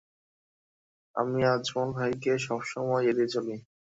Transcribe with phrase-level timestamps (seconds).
[1.15, 3.55] আমি আজমল ভাইকে সব সময় এড়িয়ে চলি।